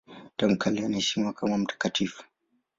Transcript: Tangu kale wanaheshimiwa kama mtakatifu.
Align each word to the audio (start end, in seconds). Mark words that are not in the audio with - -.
Tangu 0.37 0.57
kale 0.57 0.83
wanaheshimiwa 0.83 1.33
kama 1.33 1.57
mtakatifu. 1.57 2.23